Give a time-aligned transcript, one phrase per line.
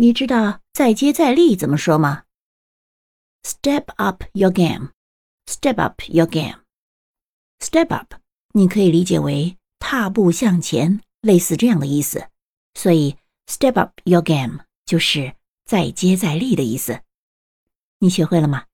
[0.00, 2.22] 你知道再接再厉怎么说吗
[3.42, 4.92] step up your game
[5.44, 6.58] step up your game
[7.58, 8.14] step up
[8.54, 12.30] 你可以理解为踏步向前类似这样的意思
[12.72, 15.34] 所以 step up your game 就是
[15.66, 17.02] 再接再厉的意思
[17.98, 18.64] 你学会了吗